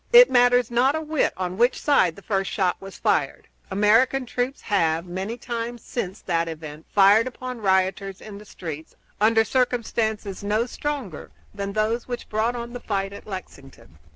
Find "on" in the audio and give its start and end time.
1.37-1.59, 12.55-12.73